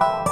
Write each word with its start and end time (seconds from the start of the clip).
you 0.00 0.29